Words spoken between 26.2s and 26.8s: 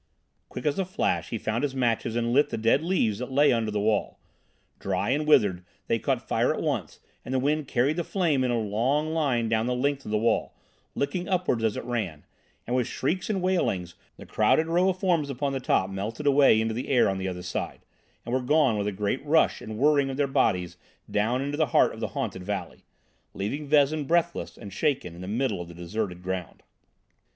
ground.